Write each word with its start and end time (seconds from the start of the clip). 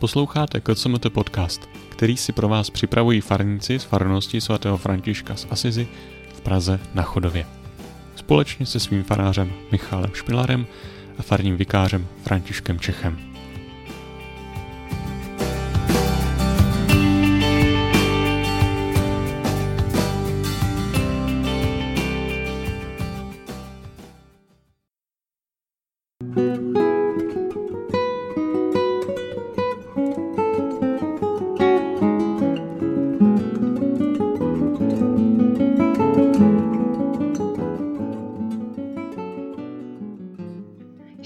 Posloucháte 0.00 0.60
KCMT 0.60 1.12
podcast, 1.12 1.68
který 1.88 2.16
si 2.16 2.32
pro 2.32 2.48
vás 2.48 2.70
připravují 2.70 3.20
farníci 3.20 3.78
z 3.78 3.84
farnosti 3.84 4.40
svatého 4.40 4.76
Františka 4.76 5.36
z 5.36 5.46
Asizi 5.50 5.88
v 6.34 6.40
Praze 6.40 6.80
na 6.94 7.02
Chodově. 7.02 7.46
Společně 8.16 8.66
se 8.66 8.80
svým 8.80 9.04
farářem 9.04 9.52
Michalem 9.72 10.10
Špilarem 10.14 10.66
a 11.18 11.22
farním 11.22 11.56
vikářem 11.56 12.06
Františkem 12.22 12.80
Čechem. 12.80 13.29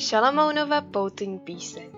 Šalamounova 0.04 0.80
poutní 0.80 1.38
píseň. 1.38 1.90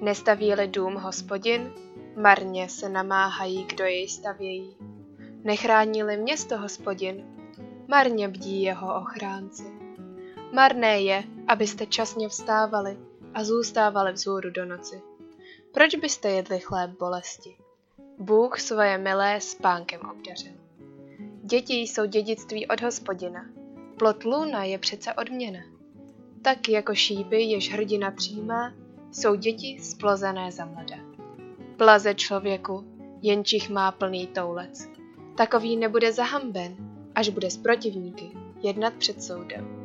Nestaví-li 0.00 0.68
dům 0.68 0.94
hospodin, 0.94 1.72
marně 2.16 2.68
se 2.68 2.88
namáhají, 2.88 3.64
kdo 3.64 3.84
jej 3.84 4.08
stavějí. 4.08 4.76
Nechrání-li 5.44 6.16
město 6.16 6.58
hospodin, 6.58 7.24
marně 7.88 8.28
bdí 8.28 8.62
jeho 8.62 9.00
ochránci. 9.00 9.64
Marné 10.52 11.00
je, 11.00 11.24
abyste 11.48 11.86
časně 11.86 12.28
vstávali 12.28 12.98
a 13.34 13.44
zůstávali 13.44 14.12
vzhůru 14.12 14.50
do 14.50 14.64
noci. 14.64 15.02
Proč 15.72 15.94
byste 15.94 16.28
jedli 16.28 16.58
chléb 16.58 16.90
bolesti? 16.98 17.56
Bůh 18.18 18.60
svoje 18.60 18.98
milé 18.98 19.40
spánkem 19.40 20.00
obdařil. 20.00 20.52
Děti 21.42 21.74
jsou 21.74 22.06
dědictví 22.06 22.68
od 22.68 22.80
hospodina. 22.80 23.46
Plot 23.98 24.24
luna 24.24 24.64
je 24.64 24.78
přece 24.78 25.14
odměna. 25.14 25.69
Tak 26.42 26.68
jako 26.68 26.94
šípy, 26.94 27.42
jež 27.42 27.72
hrdina 27.72 28.10
přijímá, 28.10 28.74
jsou 29.12 29.34
děti 29.34 29.78
splozené 29.82 30.52
za 30.52 30.64
mlada. 30.64 30.96
Blaze 31.76 32.14
člověku, 32.14 32.84
jenčích 33.22 33.70
má 33.70 33.92
plný 33.92 34.26
toulec. 34.26 34.88
Takový 35.36 35.76
nebude 35.76 36.12
zahamben, 36.12 36.76
až 37.14 37.28
bude 37.28 37.50
s 37.50 37.56
protivníky 37.56 38.30
jednat 38.62 38.94
před 38.94 39.22
soudem. 39.22 39.79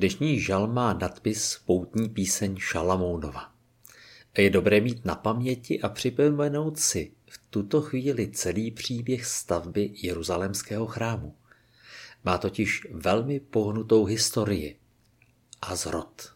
Dnešní 0.00 0.40
žal 0.40 0.66
má 0.66 0.92
nadpis 0.92 1.60
Poutní 1.66 2.08
píseň 2.08 2.56
Šalamounova. 2.56 3.52
A 4.34 4.40
je 4.40 4.50
dobré 4.50 4.80
mít 4.80 5.04
na 5.04 5.14
paměti 5.14 5.80
a 5.80 5.88
připomenout 5.88 6.78
si 6.78 7.12
v 7.30 7.40
tuto 7.50 7.82
chvíli 7.82 8.30
celý 8.30 8.70
příběh 8.70 9.26
stavby 9.26 9.90
Jeruzalémského 10.02 10.86
chrámu. 10.86 11.34
Má 12.24 12.38
totiž 12.38 12.86
velmi 12.92 13.40
pohnutou 13.40 14.04
historii 14.04 14.78
a 15.62 15.76
zrod. 15.76 16.32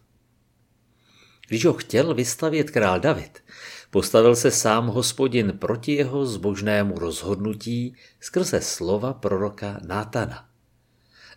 Když 1.49 1.65
ho 1.65 1.73
chtěl 1.73 2.15
vystavět 2.15 2.71
král 2.71 3.01
David, 3.01 3.45
postavil 3.91 4.37
se 4.37 4.51
sám 4.51 4.87
hospodin 4.87 5.59
proti 5.59 5.93
jeho 5.93 6.27
zbožnému 6.27 6.99
rozhodnutí 6.99 7.97
skrze 8.21 8.61
slova 8.61 9.13
proroka 9.13 9.81
Nátana. 9.87 10.54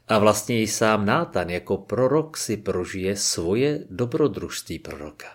A 0.07 0.19
vlastně 0.19 0.61
i 0.61 0.67
sám 0.67 1.05
Nátan 1.05 1.49
jako 1.49 1.77
prorok 1.77 2.37
si 2.37 2.57
prožije 2.57 3.15
svoje 3.15 3.85
dobrodružství 3.89 4.79
proroka, 4.79 5.27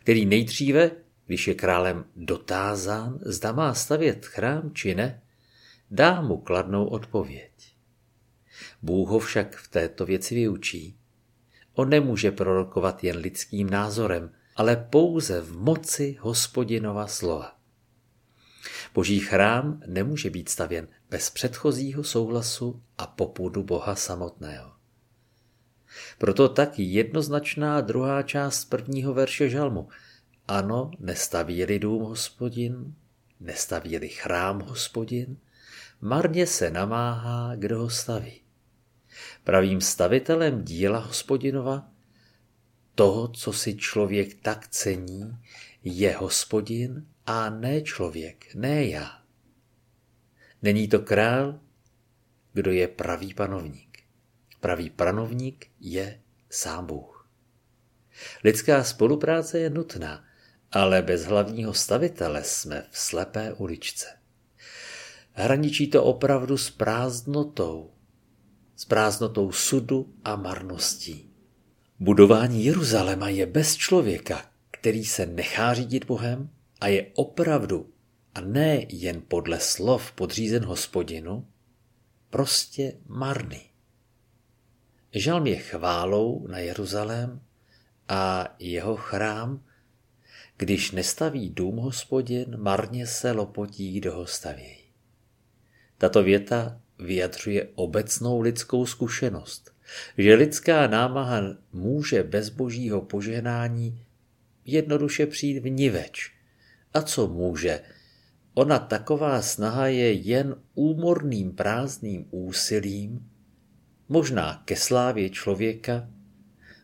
který 0.00 0.26
nejdříve, 0.26 0.90
když 1.26 1.48
je 1.48 1.54
králem 1.54 2.04
dotázán, 2.16 3.18
zda 3.22 3.52
má 3.52 3.74
stavět 3.74 4.26
chrám 4.26 4.74
či 4.74 4.94
ne, 4.94 5.22
dá 5.90 6.20
mu 6.20 6.36
kladnou 6.36 6.86
odpověď. 6.86 7.52
Bůh 8.82 9.08
ho 9.08 9.18
však 9.18 9.56
v 9.56 9.68
této 9.68 10.06
věci 10.06 10.34
vyučí. 10.34 10.96
On 11.74 11.88
nemůže 11.88 12.30
prorokovat 12.30 13.04
jen 13.04 13.16
lidským 13.16 13.70
názorem, 13.70 14.30
ale 14.56 14.76
pouze 14.76 15.40
v 15.40 15.56
moci 15.56 16.16
hospodinova 16.20 17.06
slova. 17.06 17.56
Boží 18.94 19.20
chrám 19.20 19.82
nemůže 19.86 20.30
být 20.30 20.48
stavěn 20.48 20.88
bez 21.14 21.30
předchozího 21.30 22.04
souhlasu 22.04 22.82
a 22.98 23.06
popudu 23.06 23.62
Boha 23.62 23.94
samotného. 23.94 24.72
Proto 26.18 26.48
tak 26.48 26.78
jednoznačná 26.78 27.80
druhá 27.80 28.22
část 28.22 28.64
prvního 28.64 29.14
verše 29.14 29.50
žalmu. 29.50 29.88
Ano, 30.48 30.90
nestaví-li 30.98 31.78
dům 31.78 32.02
hospodin, 32.02 32.94
nestaví-li 33.40 34.08
chrám 34.08 34.60
hospodin, 34.60 35.36
marně 36.00 36.46
se 36.46 36.70
namáhá, 36.70 37.56
kdo 37.56 37.78
ho 37.78 37.90
staví. 37.90 38.40
Pravým 39.44 39.80
stavitelem 39.80 40.64
díla 40.64 40.98
hospodinova, 40.98 41.88
toho, 42.94 43.28
co 43.28 43.52
si 43.52 43.74
člověk 43.76 44.34
tak 44.42 44.68
cení, 44.68 45.36
je 45.84 46.16
hospodin 46.16 47.06
a 47.26 47.50
ne 47.50 47.82
člověk, 47.82 48.54
ne 48.54 48.84
já. 48.84 49.23
Není 50.64 50.88
to 50.88 50.98
král, 50.98 51.60
kdo 52.52 52.72
je 52.72 52.88
pravý 52.88 53.34
panovník. 53.34 53.98
Pravý 54.60 54.90
panovník 54.90 55.66
je 55.80 56.20
sám 56.50 56.86
Bůh. 56.86 57.30
Lidská 58.44 58.84
spolupráce 58.84 59.58
je 59.58 59.70
nutná, 59.70 60.24
ale 60.72 61.02
bez 61.02 61.24
hlavního 61.24 61.74
stavitele 61.74 62.44
jsme 62.44 62.86
v 62.90 62.98
slepé 62.98 63.52
uličce. 63.52 64.06
Hraničí 65.32 65.86
to 65.86 66.04
opravdu 66.04 66.56
s 66.56 66.70
prázdnotou, 66.70 67.90
s 68.76 68.84
prázdnotou 68.84 69.52
sudu 69.52 70.14
a 70.24 70.36
marností. 70.36 71.30
Budování 72.00 72.64
Jeruzaléma 72.64 73.28
je 73.28 73.46
bez 73.46 73.76
člověka, 73.76 74.50
který 74.70 75.04
se 75.04 75.26
nechá 75.26 75.74
řídit 75.74 76.04
Bohem 76.04 76.50
a 76.80 76.88
je 76.88 77.06
opravdu 77.14 77.93
a 78.34 78.40
ne 78.40 78.86
jen 78.88 79.22
podle 79.28 79.60
slov 79.60 80.12
podřízen 80.12 80.64
hospodinu, 80.64 81.46
prostě 82.30 82.92
marný. 83.06 83.62
Žalm 85.12 85.46
je 85.46 85.56
chválou 85.56 86.46
na 86.46 86.58
Jeruzalém 86.58 87.40
a 88.08 88.54
jeho 88.58 88.96
chrám, 88.96 89.64
když 90.56 90.90
nestaví 90.90 91.50
dům 91.50 91.76
hospodin, 91.76 92.56
marně 92.56 93.06
se 93.06 93.32
lopotí, 93.32 93.92
kdo 93.92 94.14
ho 94.14 94.26
staví. 94.26 94.76
Tato 95.98 96.22
věta 96.22 96.80
vyjadřuje 96.98 97.68
obecnou 97.74 98.40
lidskou 98.40 98.86
zkušenost, 98.86 99.74
že 100.18 100.34
lidská 100.34 100.86
námaha 100.86 101.40
může 101.72 102.22
bez 102.22 102.48
božího 102.48 103.02
požehnání 103.02 104.06
jednoduše 104.64 105.26
přijít 105.26 105.58
v 105.58 105.70
niveč. 105.70 106.32
A 106.94 107.02
co 107.02 107.28
může? 107.28 107.80
Ona 108.54 108.78
taková 108.78 109.42
snaha 109.42 109.86
je 109.86 110.12
jen 110.12 110.54
úmorným 110.74 111.52
prázdným 111.52 112.26
úsilím, 112.30 113.30
možná 114.08 114.62
ke 114.64 114.76
slávě 114.76 115.30
člověka, 115.30 116.08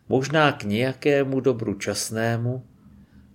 možná 0.08 0.52
k 0.52 0.64
nějakému 0.64 1.40
dobru 1.40 1.75
časnému, 1.75 2.67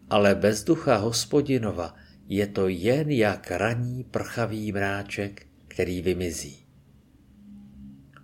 ale 0.09 0.35
bez 0.35 0.63
ducha 0.63 0.95
hospodinova 0.95 1.95
je 2.27 2.47
to 2.47 2.67
jen 2.67 3.09
jak 3.09 3.51
raní 3.51 4.03
prchavý 4.03 4.71
mráček, 4.71 5.47
který 5.67 6.01
vymizí. 6.01 6.65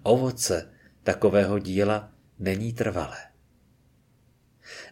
Ovoce 0.04 0.72
takového 1.04 1.60
díla 1.60 2.12
není 2.40 2.74
trvalé. 2.74 3.18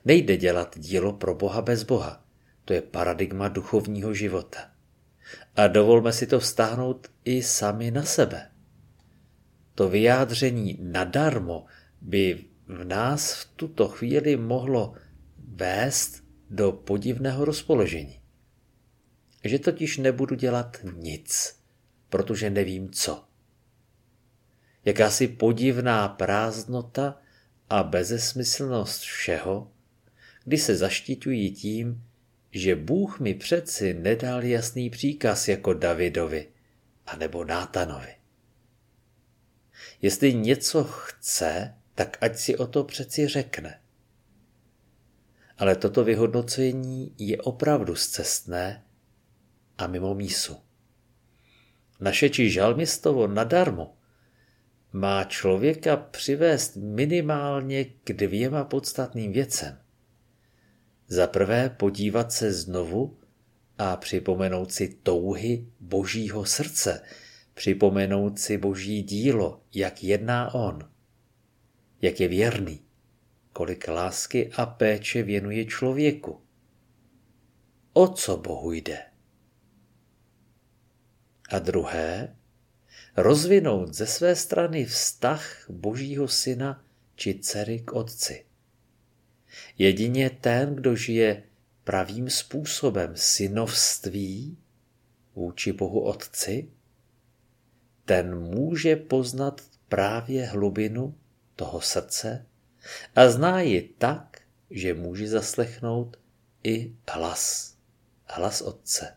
Nejde 0.06 0.38
dělat 0.38 0.76
dílo 0.80 1.14
pro 1.14 1.36
Boha 1.36 1.62
bez 1.62 1.84
Boha. 1.84 2.26
To 2.66 2.74
je 2.74 2.82
paradigma 2.82 3.48
duchovního 3.48 4.14
života. 4.14 4.79
A 5.56 5.68
dovolme 5.68 6.14
si 6.14 6.28
to 6.28 6.40
vztáhnout 6.40 7.08
i 7.26 7.44
sami 7.44 7.92
na 7.92 8.04
sebe. 8.04 8.52
To 9.76 9.90
vyjádření 9.90 10.78
nadarmo 10.82 11.66
by 12.02 12.46
v 12.68 12.84
nás 12.84 13.34
v 13.34 13.46
tuto 13.56 13.88
chvíli 13.88 14.38
mohlo 14.38 14.94
vést 15.38 16.24
do 16.50 16.72
podivného 16.72 17.46
rozpoložení. 17.46 18.20
Že 19.44 19.60
totiž 19.60 19.98
nebudu 19.98 20.36
dělat 20.36 20.78
nic, 20.94 21.60
protože 22.10 22.50
nevím 22.50 22.90
co. 22.90 23.24
Jakási 24.86 25.28
podivná 25.28 26.08
prázdnota 26.08 27.22
a 27.70 27.84
bezesmyslnost 27.84 29.02
všeho, 29.02 29.72
kdy 30.44 30.58
se 30.58 30.76
zaštiťují 30.76 31.52
tím, 31.52 32.04
že 32.52 32.76
Bůh 32.76 33.20
mi 33.20 33.34
přeci 33.34 33.94
nedal 33.94 34.44
jasný 34.44 34.90
příkaz 34.90 35.48
jako 35.48 35.74
Davidovi 35.74 36.48
anebo 37.06 37.46
Nátanovi. 37.46 38.16
Jestli 40.02 40.34
něco 40.34 40.84
chce, 40.84 41.76
tak 41.96 42.18
ať 42.22 42.38
si 42.38 42.58
o 42.58 42.68
to 42.68 42.84
přeci 42.84 43.28
řekne. 43.28 43.82
Ale 45.58 45.76
toto 45.76 46.04
vyhodnocení 46.04 47.16
je 47.18 47.38
opravdu 47.42 47.96
zcestné 47.96 48.84
a 49.78 49.88
mimo 49.88 50.16
mísu. 50.16 50.58
Naše 52.00 52.30
či 52.30 52.50
žalmistovo 52.50 53.28
nadarmo 53.28 53.98
má 54.92 55.24
člověka 55.24 55.98
přivést 55.98 56.76
minimálně 56.76 57.86
k 57.86 58.14
dvěma 58.14 58.64
podstatným 58.64 59.32
věcem. 59.32 59.78
Za 61.12 61.28
prvé 61.28 61.70
podívat 61.70 62.32
se 62.32 62.54
znovu 62.54 63.18
a 63.78 63.98
připomenout 63.98 64.72
si 64.72 64.88
touhy 65.04 65.68
božího 65.80 66.46
srdce, 66.46 67.02
připomenout 67.54 68.40
si 68.40 68.58
boží 68.58 69.04
dílo, 69.04 69.62
jak 69.74 70.04
jedná 70.04 70.54
on, 70.54 70.90
jak 72.02 72.20
je 72.20 72.28
věrný, 72.28 72.82
kolik 73.54 73.88
lásky 73.88 74.52
a 74.58 74.66
péče 74.66 75.24
věnuje 75.24 75.66
člověku. 75.66 76.42
O 77.94 78.08
co 78.08 78.38
Bohu 78.38 78.72
jde? 78.72 79.00
A 81.50 81.60
druhé, 81.60 82.36
rozvinout 83.18 83.94
ze 83.94 84.08
své 84.08 84.36
strany 84.36 84.86
vztah 84.86 85.66
Božího 85.70 86.28
syna 86.28 86.86
či 87.16 87.40
dcery 87.40 87.80
k 87.80 87.94
otci. 87.94 88.49
Jedině 89.78 90.30
ten, 90.30 90.76
kdo 90.76 90.96
žije 90.96 91.44
pravým 91.84 92.30
způsobem 92.30 93.12
synovství 93.16 94.58
vůči 95.36 95.74
Bohu 95.74 96.02
Otci, 96.02 96.70
ten 98.06 98.40
může 98.40 98.96
poznat 98.96 99.62
právě 99.90 100.46
hlubinu 100.46 101.16
toho 101.56 101.82
srdce 101.82 102.46
a 103.16 103.30
zná 103.30 103.62
ji 103.62 103.82
tak, 103.98 104.42
že 104.70 104.94
může 104.94 105.28
zaslechnout 105.28 106.18
i 106.64 106.96
hlas, 107.12 107.76
hlas 108.26 108.62
Otce. 108.62 109.16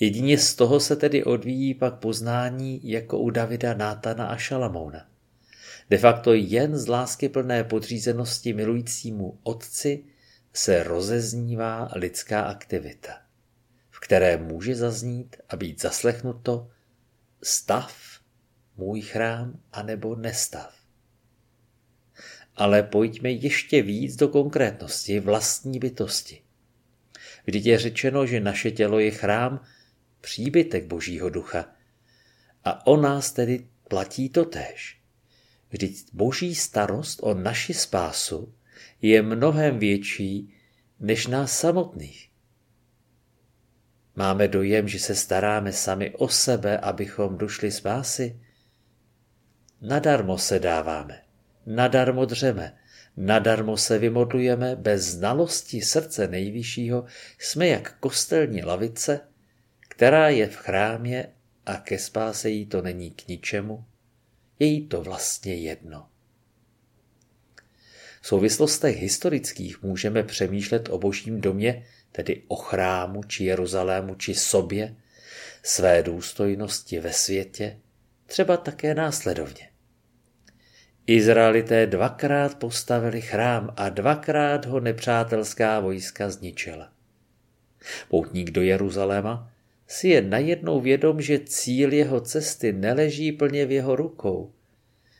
Jedině 0.00 0.38
z 0.38 0.54
toho 0.54 0.80
se 0.80 0.96
tedy 0.96 1.24
odvíjí 1.24 1.74
pak 1.74 1.98
poznání 1.98 2.80
jako 2.90 3.18
u 3.18 3.30
Davida, 3.30 3.74
Nátana 3.74 4.26
a 4.26 4.36
Šalamouna. 4.36 5.09
De 5.90 5.98
facto 5.98 6.34
jen 6.34 6.78
z 6.78 6.88
lásky 6.88 7.28
plné 7.28 7.64
podřízenosti 7.64 8.52
milujícímu 8.52 9.38
otci 9.42 10.04
se 10.52 10.82
rozeznívá 10.82 11.90
lidská 11.96 12.42
aktivita, 12.42 13.22
v 13.90 14.00
které 14.00 14.36
může 14.36 14.74
zaznít 14.74 15.36
a 15.48 15.56
být 15.56 15.80
zaslechnuto 15.80 16.70
stav, 17.42 18.20
můj 18.76 19.00
chrám, 19.00 19.60
anebo 19.72 20.16
nestav. 20.16 20.74
Ale 22.56 22.82
pojďme 22.82 23.30
ještě 23.30 23.82
víc 23.82 24.16
do 24.16 24.28
konkrétnosti 24.28 25.20
vlastní 25.20 25.78
bytosti. 25.78 26.42
Vždyť 27.46 27.66
je 27.66 27.78
řečeno, 27.78 28.26
že 28.26 28.40
naše 28.40 28.70
tělo 28.70 28.98
je 28.98 29.10
chrám, 29.10 29.64
příbytek 30.20 30.86
Božího 30.86 31.30
ducha. 31.30 31.64
A 32.64 32.86
o 32.86 32.96
nás 32.96 33.32
tedy 33.32 33.68
platí 33.88 34.28
to 34.28 34.44
též. 34.44 34.99
Vždyť 35.70 36.06
boží 36.12 36.54
starost 36.54 37.20
o 37.22 37.34
naši 37.34 37.74
spásu 37.74 38.54
je 39.02 39.22
mnohem 39.22 39.78
větší 39.78 40.54
než 41.00 41.26
nás 41.26 41.58
samotných. 41.58 42.30
Máme 44.16 44.48
dojem, 44.48 44.88
že 44.88 44.98
se 44.98 45.14
staráme 45.14 45.72
sami 45.72 46.10
o 46.10 46.28
sebe, 46.28 46.78
abychom 46.78 47.38
došli 47.38 47.70
spásy? 47.70 48.40
Nadarmo 49.80 50.38
se 50.38 50.58
dáváme, 50.58 51.22
nadarmo 51.66 52.24
dřeme, 52.24 52.78
nadarmo 53.16 53.76
se 53.76 53.98
vymodlujeme, 53.98 54.76
bez 54.76 55.04
znalosti 55.04 55.80
srdce 55.80 56.28
nejvyššího 56.28 57.04
jsme 57.38 57.68
jak 57.68 57.98
kostelní 58.00 58.64
lavice, 58.64 59.20
která 59.88 60.28
je 60.28 60.46
v 60.46 60.56
chrámě 60.56 61.26
a 61.66 61.76
ke 61.76 61.98
spáse 61.98 62.50
jí 62.50 62.66
to 62.66 62.82
není 62.82 63.10
k 63.10 63.28
ničemu, 63.28 63.84
je 64.60 64.66
jí 64.66 64.88
to 64.88 65.02
vlastně 65.02 65.54
jedno. 65.54 66.06
V 68.22 68.26
souvislostech 68.26 68.96
historických 68.96 69.82
můžeme 69.82 70.22
přemýšlet 70.22 70.88
o 70.88 70.98
božím 70.98 71.40
domě, 71.40 71.86
tedy 72.12 72.42
o 72.48 72.56
chrámu 72.56 73.22
či 73.22 73.44
Jeruzalému 73.44 74.14
či 74.14 74.34
sobě, 74.34 74.96
své 75.62 76.02
důstojnosti 76.02 77.00
ve 77.00 77.12
světě, 77.12 77.80
třeba 78.26 78.56
také 78.56 78.94
následovně. 78.94 79.70
Izraelité 81.06 81.86
dvakrát 81.86 82.58
postavili 82.58 83.20
chrám 83.20 83.74
a 83.76 83.88
dvakrát 83.88 84.66
ho 84.66 84.80
nepřátelská 84.80 85.80
vojska 85.80 86.30
zničila. 86.30 86.92
Poutník 88.08 88.50
do 88.50 88.62
Jeruzaléma 88.62 89.52
si 89.90 90.08
je 90.08 90.22
najednou 90.22 90.80
vědom, 90.80 91.20
že 91.20 91.38
cíl 91.38 91.92
jeho 91.92 92.20
cesty 92.20 92.72
neleží 92.72 93.32
plně 93.32 93.66
v 93.66 93.70
jeho 93.70 93.96
rukou, 93.96 94.52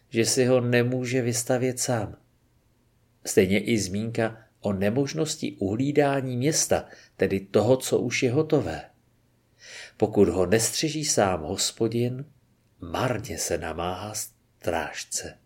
že 0.08 0.26
si 0.26 0.44
ho 0.44 0.60
nemůže 0.60 1.22
vystavět 1.22 1.80
sám. 1.80 2.16
Stejně 3.26 3.60
i 3.60 3.78
zmínka 3.78 4.38
o 4.60 4.72
nemožnosti 4.72 5.56
uhlídání 5.58 6.36
města, 6.36 6.84
tedy 7.16 7.40
toho, 7.40 7.76
co 7.76 7.98
už 7.98 8.22
je 8.22 8.32
hotové. 8.32 8.90
Pokud 9.96 10.28
ho 10.28 10.46
nestřeží 10.46 11.04
sám 11.04 11.42
hospodin, 11.42 12.24
marně 12.80 13.38
se 13.38 13.58
namáhá 13.58 14.14
strážce. 14.14 15.38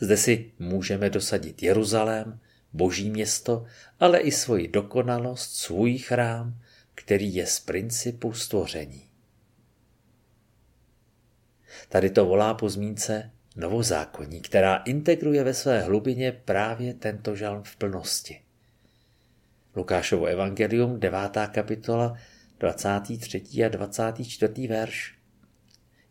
Zde 0.00 0.16
si 0.16 0.52
můžeme 0.58 1.10
dosadit 1.10 1.62
Jeruzalém, 1.62 2.40
boží 2.72 3.10
město, 3.10 3.64
ale 4.00 4.18
i 4.18 4.30
svoji 4.30 4.68
dokonalost, 4.68 5.54
svůj 5.54 5.98
chrám, 5.98 6.60
který 7.04 7.34
je 7.34 7.46
z 7.46 7.60
principu 7.60 8.32
stvoření. 8.32 9.02
Tady 11.88 12.10
to 12.10 12.26
volá 12.26 12.54
po 12.54 12.68
zmínce 12.68 13.30
novozákonní, 13.56 14.40
která 14.40 14.76
integruje 14.76 15.44
ve 15.44 15.54
své 15.54 15.80
hlubině 15.80 16.32
právě 16.32 16.94
tento 16.94 17.36
žalm 17.36 17.62
v 17.62 17.76
plnosti. 17.76 18.40
Lukášovo 19.76 20.26
evangelium, 20.26 21.00
9. 21.00 21.18
kapitola, 21.52 22.16
23. 22.58 23.64
a 23.64 23.68
24. 23.68 24.68
verš. 24.68 25.14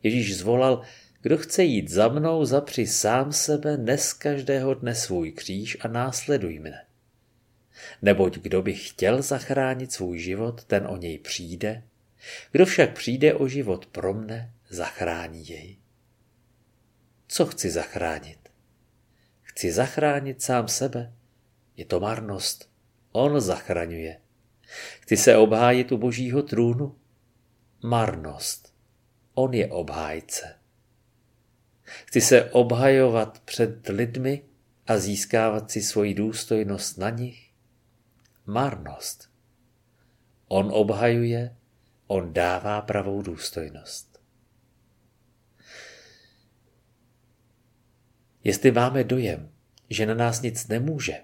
Ježíš 0.04 0.38
zvolal, 0.38 0.82
kdo 1.22 1.38
chce 1.38 1.64
jít 1.64 1.90
za 1.90 2.08
mnou, 2.08 2.46
zapři 2.46 2.88
sám 2.88 3.32
sebe, 3.32 3.78
nes 3.78 4.14
každého 4.14 4.74
dne 4.74 4.96
svůj 4.96 5.32
kříž 5.32 5.78
a 5.82 5.88
následuj 5.88 6.60
mne. 6.60 6.93
Neboť 8.02 8.38
kdo 8.38 8.62
by 8.62 8.74
chtěl 8.74 9.22
zachránit 9.22 9.92
svůj 9.92 10.20
život, 10.20 10.64
ten 10.64 10.88
o 10.88 10.98
něj 10.98 11.18
přijde. 11.18 11.84
Kdo 12.52 12.66
však 12.66 12.94
přijde 12.94 13.34
o 13.34 13.48
život 13.48 13.86
pro 13.86 14.14
mne, 14.14 14.54
zachrání 14.70 15.50
jej. 15.50 15.78
Co 17.28 17.46
chci 17.46 17.70
zachránit? 17.70 18.50
Chci 19.42 19.72
zachránit 19.72 20.42
sám 20.42 20.68
sebe. 20.68 21.14
Je 21.78 21.86
to 21.86 22.00
marnost. 22.00 22.70
On 23.12 23.42
zachraňuje. 23.42 24.20
Chci 25.00 25.18
se 25.18 25.38
obhájit 25.38 25.92
u 25.92 25.98
božího 25.98 26.42
trůnu. 26.42 26.96
Marnost. 27.84 28.74
On 29.34 29.54
je 29.54 29.68
obhájce. 29.68 30.56
Chci 31.84 32.22
se 32.22 32.52
obhajovat 32.52 33.40
před 33.40 33.90
lidmi 33.90 34.42
a 34.88 34.98
získávat 34.98 35.72
si 35.72 35.82
svoji 35.82 36.14
důstojnost 36.14 36.98
na 36.98 37.10
nich 37.10 37.53
marnost. 38.46 39.30
On 40.48 40.72
obhajuje, 40.74 41.56
on 42.08 42.34
dává 42.34 42.82
pravou 42.82 43.22
důstojnost. 43.22 44.22
Jestli 48.44 48.72
máme 48.72 49.04
dojem, 49.04 49.52
že 49.90 50.06
na 50.06 50.14
nás 50.14 50.42
nic 50.42 50.68
nemůže, 50.68 51.24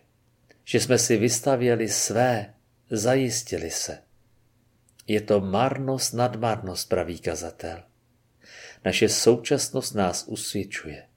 že 0.64 0.80
jsme 0.80 0.98
si 0.98 1.18
vystavěli 1.18 1.90
své, 1.90 2.54
zajistili 2.90 3.72
se, 3.72 4.04
je 5.08 5.22
to 5.22 5.42
marnost 5.42 6.14
nad 6.14 6.36
marnost, 6.36 6.90
pravý 6.90 7.20
kazatel. 7.20 7.84
Naše 8.86 9.10
současnost 9.10 9.96
nás 9.96 10.24
usvědčuje. 10.28 11.08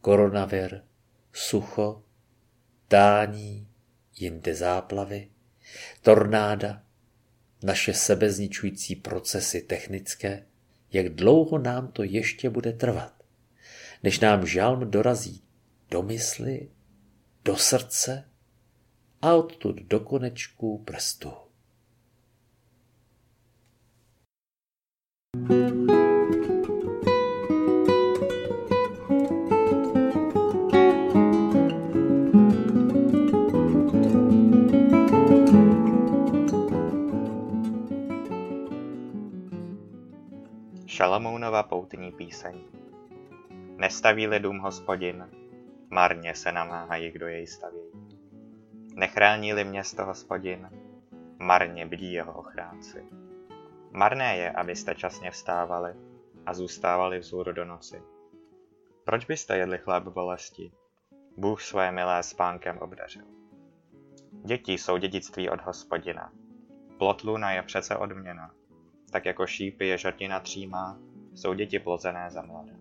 Koronavir, 0.00 0.82
sucho, 1.32 2.02
tání, 2.88 3.65
jinde 4.18 4.54
záplavy, 4.54 5.28
tornáda, 6.02 6.82
naše 7.62 7.94
sebezničující 7.94 8.96
procesy 8.96 9.60
technické, 9.60 10.46
jak 10.92 11.08
dlouho 11.08 11.58
nám 11.58 11.92
to 11.92 12.02
ještě 12.02 12.50
bude 12.50 12.72
trvat. 12.72 13.12
než 14.02 14.20
nám 14.20 14.46
žalm 14.46 14.90
dorazí 14.90 15.42
do 15.90 16.02
mysli, 16.02 16.68
do 17.44 17.56
srdce 17.56 18.24
a 19.22 19.34
odtud 19.34 19.76
do 19.76 20.00
konečků 20.00 20.78
prstu. 20.84 21.32
Šalamounova 40.96 41.62
poutní 41.62 42.12
píseň 42.12 42.64
Nestaví-li 43.76 44.40
dům 44.40 44.58
hospodin, 44.58 45.30
marně 45.90 46.34
se 46.34 46.52
namáhají, 46.52 47.10
kdo 47.10 47.26
jej 47.26 47.46
staví. 47.46 47.80
Nechrání-li 48.94 49.64
město 49.64 50.04
hospodin, 50.04 50.70
marně 51.38 51.86
bdí 51.86 52.12
jeho 52.12 52.32
ochránci. 52.32 53.06
Marné 53.92 54.36
je, 54.36 54.50
abyste 54.50 54.94
časně 54.94 55.30
vstávali 55.30 55.94
a 56.46 56.54
zůstávali 56.54 57.18
vzhůru 57.18 57.52
do 57.52 57.64
noci. 57.64 58.02
Proč 59.04 59.24
byste 59.24 59.56
jedli 59.56 59.78
chléb 59.78 60.04
bolesti? 60.04 60.72
Bůh 61.36 61.62
svoje 61.62 61.92
milé 61.92 62.22
spánkem 62.22 62.78
obdařil. 62.78 63.24
Děti 64.44 64.72
jsou 64.72 64.96
dědictví 64.96 65.50
od 65.50 65.60
hospodina. 65.60 66.32
Plot 66.98 67.22
luna 67.22 67.52
je 67.52 67.62
přece 67.62 67.96
odměna. 67.96 68.50
Tak 69.16 69.26
jako 69.26 69.46
šípy 69.46 69.86
je 69.86 69.98
žrtina 69.98 70.40
třímá, 70.40 70.98
jsou 71.34 71.54
děti 71.54 71.78
plozené 71.78 72.30
za 72.30 72.42
mladé. 72.42 72.72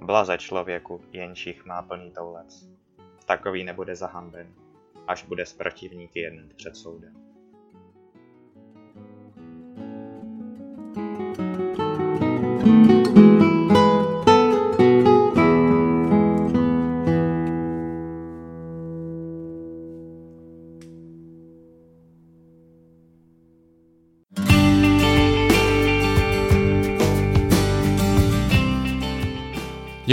Blaze 0.00 0.38
člověku, 0.38 1.00
jenčích 1.12 1.64
má 1.64 1.82
plný 1.82 2.10
toulec. 2.10 2.68
Takový 3.26 3.64
nebude 3.64 3.96
zahamben, 3.96 4.54
až 5.06 5.24
bude 5.24 5.46
s 5.46 5.52
protivníky 5.52 6.20
jednat 6.20 6.52
před 6.56 6.76
soudem. 6.76 7.21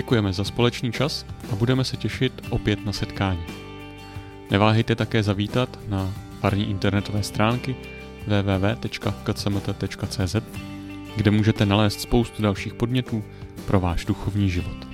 Děkujeme 0.10 0.34
za 0.34 0.44
společný 0.44 0.92
čas 0.92 1.26
a 1.52 1.56
budeme 1.56 1.84
se 1.84 1.98
těšit 1.98 2.42
opět 2.50 2.86
na 2.86 2.94
setkání. 2.94 3.44
Neváhejte 4.52 4.96
také 4.96 5.24
zavítat 5.24 5.80
na 5.88 6.14
farní 6.40 6.70
internetové 6.70 7.24
stránky 7.24 7.76
www.kcmt.cz, 8.28 9.56
kde 11.16 11.32
můžete 11.32 11.66
nalézt 11.66 12.02
spoustu 12.02 12.42
dalších 12.42 12.74
podnětů 12.74 13.24
pro 13.68 13.80
váš 13.80 14.06
duchovní 14.06 14.50
život. 14.50 14.89